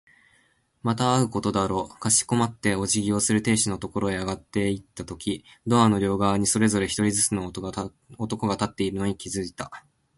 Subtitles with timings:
[0.81, 1.99] また会うことだろう。
[1.99, 7.67] かしこまってお辞儀をする亭主のところへ上がっていったとき、ドアの両側にそれぞれ一人ずつの男
[8.47, 9.85] が立っているのに気づいた。